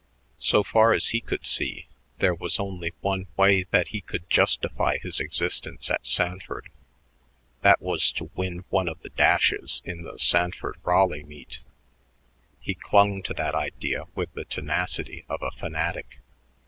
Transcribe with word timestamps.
So 0.39 0.63
far 0.63 0.93
as 0.93 1.09
he 1.09 1.21
could 1.21 1.45
see, 1.45 1.85
there 2.17 2.33
was 2.33 2.59
only 2.59 2.91
one 3.01 3.27
way 3.37 3.65
that 3.69 3.89
he 3.89 4.01
could 4.01 4.27
justify 4.31 4.97
his 4.97 5.19
existence 5.19 5.91
at 5.91 6.07
Sanford; 6.07 6.71
that 7.61 7.79
was 7.83 8.11
to 8.13 8.31
win 8.35 8.65
one 8.69 8.87
of 8.89 8.99
the 9.03 9.11
dashes 9.11 9.79
in 9.85 10.01
the 10.01 10.17
Sanford 10.17 10.77
Raleigh 10.81 11.23
meet. 11.25 11.59
He 12.59 12.73
clung 12.73 13.21
to 13.21 13.33
that 13.35 13.53
idea 13.53 14.05
with 14.15 14.33
the 14.33 14.43
tenacity 14.45 15.23
of 15.29 15.43
a 15.43 15.51
fanatic. 15.51 16.19